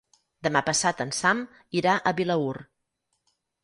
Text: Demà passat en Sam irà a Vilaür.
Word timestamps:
Demà 0.47 0.63
passat 0.69 1.05
en 1.05 1.13
Sam 1.19 1.45
irà 1.83 1.97
a 1.99 2.17
Vilaür. 2.23 2.63